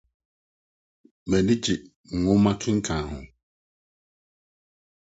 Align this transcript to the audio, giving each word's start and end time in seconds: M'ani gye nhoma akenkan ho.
M'ani 1.29 1.53
gye 1.63 1.75
nhoma 2.21 2.51
akenkan 2.55 3.03
ho. 3.09 3.19